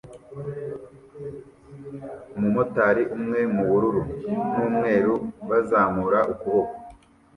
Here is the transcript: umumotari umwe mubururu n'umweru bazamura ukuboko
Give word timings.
umumotari 2.35 3.03
umwe 3.15 3.41
mubururu 3.55 4.01
n'umweru 4.53 5.13
bazamura 5.49 6.19
ukuboko 6.33 6.75